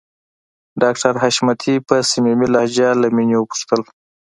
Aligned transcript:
ډاکټر 0.81 1.13
حشمتي 1.23 1.75
په 1.87 1.95
صميمي 2.11 2.47
لهجه 2.53 2.89
له 3.01 3.07
مينې 3.15 3.35
وپوښتل 3.37 3.81